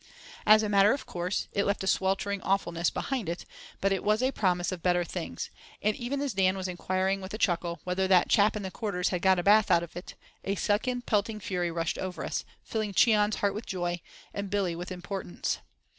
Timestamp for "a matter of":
0.63-1.05